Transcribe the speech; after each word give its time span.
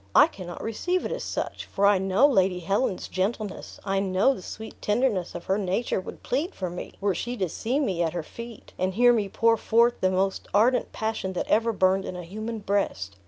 I 0.15 0.25
cannot 0.25 0.63
receive 0.63 1.05
it 1.05 1.11
as 1.11 1.23
such, 1.23 1.65
for 1.65 1.85
I 1.85 1.99
know 1.99 2.25
Lady 2.25 2.61
Helen's 2.61 3.07
gentleness, 3.07 3.79
I 3.85 3.99
know 3.99 4.33
the 4.33 4.41
sweet 4.41 4.81
tenderness 4.81 5.35
of 5.35 5.45
her 5.45 5.59
nature 5.59 6.01
would 6.01 6.23
plead 6.23 6.55
for 6.55 6.71
me, 6.71 6.93
were 6.99 7.13
she 7.13 7.37
to 7.37 7.47
see 7.47 7.79
me 7.79 8.01
at 8.01 8.13
her 8.13 8.23
feet, 8.23 8.73
and 8.79 8.95
hear 8.95 9.13
me 9.13 9.29
pour 9.29 9.57
forth 9.57 10.01
the 10.01 10.09
most 10.09 10.47
ardent 10.55 10.91
passion 10.91 11.33
that 11.33 11.47
ever 11.47 11.71
burned 11.71 12.05
in 12.05 12.15
a 12.15 12.23
human 12.23 12.57
breast. 12.57 13.15